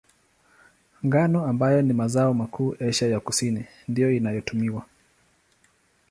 Ngano, 1.05 1.45
ambayo 1.45 1.81
ni 1.81 1.93
mazao 1.93 2.33
makuu 2.33 2.75
Asia 2.89 3.07
ya 3.07 3.19
Kusini, 3.19 3.65
ndiyo 3.87 4.11
inayotumiwa. 4.11 4.85